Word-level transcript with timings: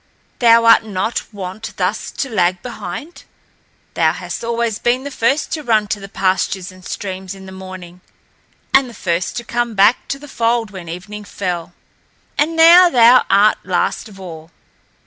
Thou 0.39 0.65
art 0.65 0.83
not 0.83 1.31
wont 1.31 1.77
thus 1.77 2.09
to 2.09 2.27
lag 2.27 2.63
behind. 2.63 3.23
Thou 3.93 4.13
hast 4.13 4.43
always 4.43 4.79
been 4.79 5.03
the 5.03 5.11
first 5.11 5.51
to 5.51 5.61
run 5.61 5.87
to 5.89 5.99
the 5.99 6.09
pastures 6.09 6.71
and 6.71 6.83
streams 6.83 7.35
in 7.35 7.45
the 7.45 7.51
morning 7.51 8.01
and 8.73 8.89
the 8.89 8.95
first 8.95 9.37
to 9.37 9.43
come 9.43 9.75
back 9.75 10.07
to 10.07 10.17
the 10.17 10.27
fold 10.27 10.71
when 10.71 10.89
evening 10.89 11.23
fell; 11.23 11.73
and 12.35 12.55
now 12.55 12.89
thou 12.89 13.25
art 13.29 13.59
last 13.63 14.09
of 14.09 14.19
all. 14.19 14.49